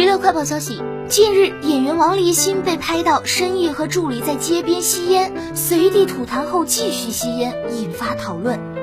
[0.00, 8.79] 娱乐快报消息近日演员王立新被拍到深夜和助理在街边吸烟随地吐痰后继续吸烟引发讨论。